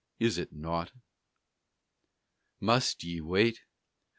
[0.17, 0.93] Is it naught?
[2.59, 3.59] Must ye wait?